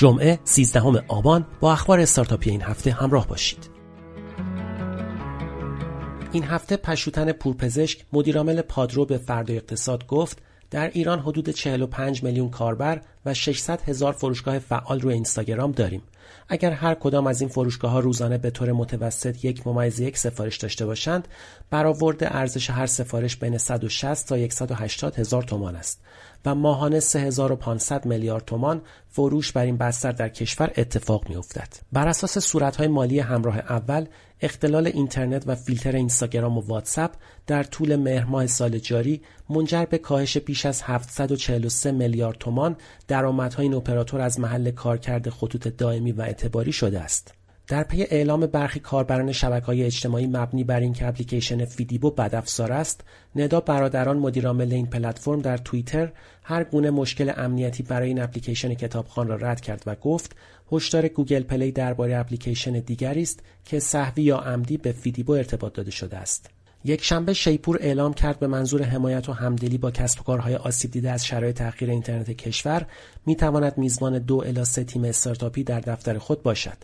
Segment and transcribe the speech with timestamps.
[0.00, 3.70] جمعه 13 آبان با اخبار استارتاپی این هفته همراه باشید.
[6.32, 12.50] این هفته پشوتن پورپزشک مدیرعامل پادرو به فرد اقتصاد گفت در ایران حدود 45 میلیون
[12.50, 16.02] کاربر و 600 هزار فروشگاه فعال روی اینستاگرام داریم.
[16.48, 20.56] اگر هر کدام از این فروشگاه ها روزانه به طور متوسط یک ممیز یک سفارش
[20.56, 21.28] داشته باشند،
[21.70, 26.00] برآورد ارزش هر سفارش بین 160 تا 180 هزار تومان است
[26.44, 31.68] و ماهانه 3500 میلیارد تومان فروش بر این بستر در کشور اتفاق میافتد.
[31.92, 34.06] بر اساس صورتهای مالی همراه اول
[34.40, 37.10] اختلال اینترنت و فیلتر اینستاگرام و واتساپ
[37.46, 42.76] در طول مهر ماه سال جاری منجر به کاهش بیش از 743 میلیارد تومان
[43.10, 47.34] درآمدهای این اپراتور از محل کارکرد خطوط دائمی و اعتباری شده است.
[47.68, 49.32] در پی اعلام برخی کاربران
[49.66, 53.04] های اجتماعی مبنی بر اینکه اپلیکیشن فیدیبو بدافزار است
[53.36, 59.28] ندا برادران مدیرعامل این پلتفرم در توییتر هر گونه مشکل امنیتی برای این اپلیکیشن کتابخوان
[59.28, 60.36] را رد کرد و گفت
[60.72, 65.90] هشدار گوگل پلی درباره اپلیکیشن دیگری است که سهوی یا عمدی به فیدیبو ارتباط داده
[65.90, 66.50] شده است
[66.84, 70.90] یک شنبه شیپور اعلام کرد به منظور حمایت و همدلی با کسب و کارهای آسیب
[70.90, 72.86] دیده از شرایط اخیر اینترنت کشور
[73.26, 76.76] می تواند میزبان دو الی سه تیم استارتاپی در دفتر خود باشد.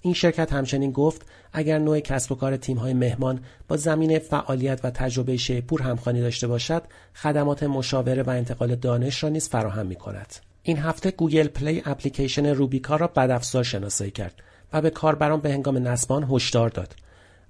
[0.00, 4.90] این شرکت همچنین گفت اگر نوع کسب و کار تیم‌های مهمان با زمین فعالیت و
[4.90, 6.82] تجربه شیپور همخوانی داشته باشد
[7.14, 10.34] خدمات مشاوره و انتقال دانش را نیز فراهم می‌کند.
[10.62, 14.34] این هفته گوگل پلی اپلیکیشن روبیکا را بدافزار شناسایی کرد
[14.72, 16.94] و به کاربران به هنگام نصب آن هشدار داد.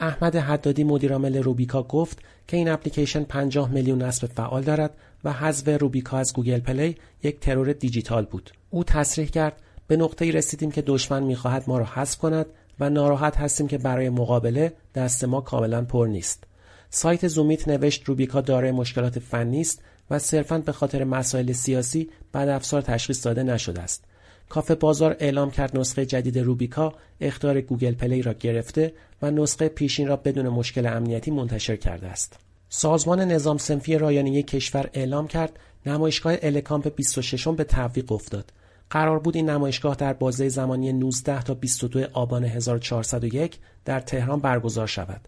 [0.00, 5.68] احمد حدادی مدیرعامل روبیکا گفت که این اپلیکیشن 50 میلیون نصب فعال دارد و حذف
[5.80, 10.82] روبیکا از گوگل پلی یک ترور دیجیتال بود او تصریح کرد به نقطه رسیدیم که
[10.82, 12.46] دشمن می‌خواهد ما را حذف کند
[12.80, 16.44] و ناراحت هستیم که برای مقابله دست ما کاملا پر نیست.
[16.90, 22.82] سایت زومیت نوشت روبیکا دارای مشکلات فنی است و صرفا به خاطر مسائل سیاسی بدافزار
[22.82, 24.04] تشخیص داده نشده است.
[24.50, 30.08] کافه بازار اعلام کرد نسخه جدید روبیکا اخطار گوگل پلی را گرفته و نسخه پیشین
[30.08, 32.38] را بدون مشکل امنیتی منتشر کرده است.
[32.68, 38.52] سازمان نظام صنفی رایانه کشور اعلام کرد نمایشگاه الکامپ 26 به تعویق افتاد.
[38.90, 44.86] قرار بود این نمایشگاه در بازه زمانی 19 تا 22 آبان 1401 در تهران برگزار
[44.86, 45.20] شود.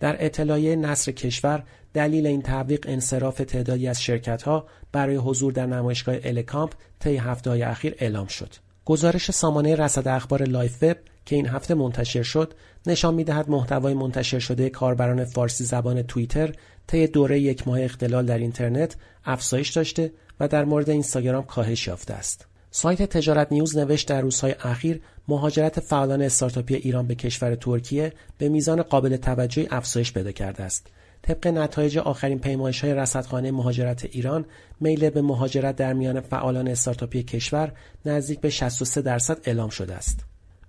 [0.00, 1.62] در اطلاعیه نصر کشور
[1.94, 7.94] دلیل این تعویق انصراف تعدادی از شرکتها برای حضور در نمایشگاه الکامپ طی هفته اخیر
[7.98, 8.63] اعلام شد.
[8.84, 10.96] گزارش سامانه رصد اخبار لایف وب
[11.26, 12.54] که این هفته منتشر شد
[12.86, 16.54] نشان می‌دهد محتوای منتشر شده کاربران فارسی زبان توییتر
[16.86, 22.14] طی دوره یک ماه اختلال در اینترنت افزایش داشته و در مورد اینستاگرام کاهش یافته
[22.14, 22.46] است.
[22.70, 28.48] سایت تجارت نیوز نوشت در روزهای اخیر مهاجرت فعالان استارتاپی ایران به کشور ترکیه به
[28.48, 30.86] میزان قابل توجهی افزایش پیدا کرده است.
[31.26, 34.44] طبق نتایج آخرین پیمایش های رصدخانه مهاجرت ایران
[34.80, 37.72] میل به مهاجرت در میان فعالان استارتاپی کشور
[38.06, 40.24] نزدیک به 63 درصد اعلام شده است.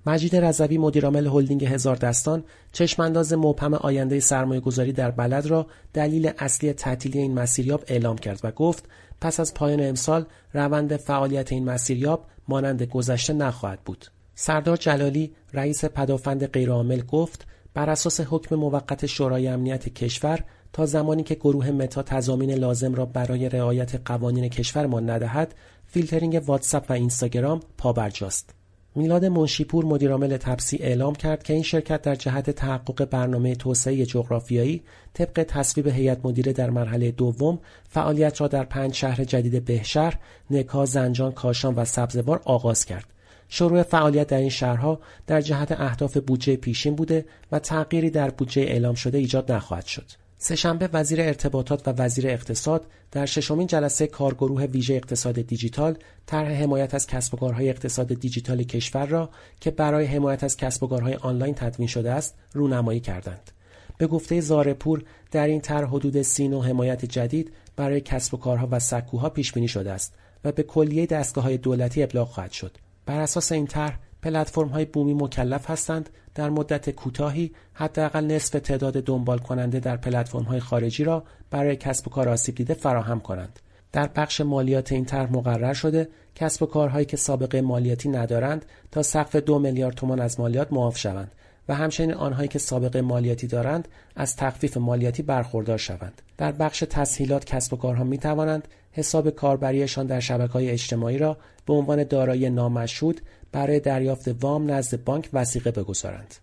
[0.05, 6.31] مجید رضوی مدیرعامل هلدینگ هزار دستان چشمانداز مبهم آینده سرمایه گذاری در بلد را دلیل
[6.39, 8.83] اصلی تعطیلی این مسیریاب اعلام کرد و گفت
[9.21, 14.05] پس از پایان امسال روند فعالیت این مسیریاب مانند گذشته نخواهد بود.
[14.35, 20.43] سردار جلالی رئیس پدافند غیرعامل گفت بر اساس حکم موقت شورای امنیت کشور
[20.73, 25.55] تا زمانی که گروه متا تضامین لازم را برای رعایت قوانین کشورمان ندهد
[25.87, 28.53] فیلترینگ واتساپ و اینستاگرام پابرجاست
[28.95, 34.83] میلاد منشیپور مدیرعامل تپسی اعلام کرد که این شرکت در جهت تحقق برنامه توسعه جغرافیایی
[35.13, 37.59] طبق تصویب هیئت مدیره در مرحله دوم
[37.89, 40.17] فعالیت را در پنج شهر جدید بهشهر،
[40.51, 43.05] نکا، زنجان، کاشان و سبزوار آغاز کرد.
[43.49, 48.61] شروع فعالیت در این شهرها در جهت اهداف بودجه پیشین بوده و تغییری در بودجه
[48.61, 50.05] اعلام شده ایجاد نخواهد شد.
[50.37, 56.95] سهشنبه وزیر ارتباطات و وزیر اقتصاد در ششمین جلسه کارگروه ویژه اقتصاد دیجیتال طرح حمایت
[56.95, 59.29] از کسب و کارهای اقتصاد دیجیتال کشور را
[59.59, 63.51] که برای حمایت از کسب و کارهای آنلاین تدوین شده است رونمایی کردند.
[63.97, 68.67] به گفته زارپور در این طرح حدود سی نوع حمایت جدید برای کسب و کارها
[68.71, 72.77] و سکوها پیش بینی شده است و به کلیه دستگاه های دولتی ابلاغ خواهد شد.
[73.05, 79.03] بر اساس این طرح پلتفرم های بومی مکلف هستند در مدت کوتاهی حداقل نصف تعداد
[79.03, 83.59] دنبال کننده در پلتفرم های خارجی را برای کسب و کار آسیب دیده فراهم کنند.
[83.91, 89.03] در بخش مالیات این طرح مقرر شده کسب و کارهایی که سابقه مالیاتی ندارند تا
[89.03, 91.31] سقف دو میلیارد تومان از مالیات معاف شوند
[91.69, 96.21] و همچنین آنهایی که سابقه مالیاتی دارند از تخفیف مالیاتی برخوردار شوند.
[96.37, 101.37] در بخش تسهیلات کسب و کارها می توانند حساب کاربریشان در شبکه های اجتماعی را
[101.65, 103.21] به عنوان دارایی نامشهود
[103.51, 106.35] برای دریافت وام نزد بانک وسیقه بگذارند.